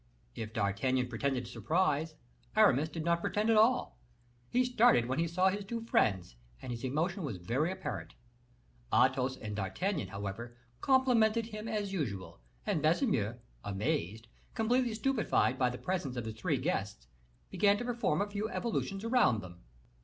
[0.33, 2.15] If D'Artagnan pretended surprise,
[2.55, 3.99] Aramis did not pretend at all;
[4.49, 8.15] he started when he saw his two friends, and his emotion was very apparent.
[8.91, 15.77] Athos and D'Artagnan, however, complimented him as usual, and Baisemeaux, amazed, completely stupefied by the
[15.77, 17.05] presence of his three guests,
[17.51, 19.59] began to perform a few evolutions around them.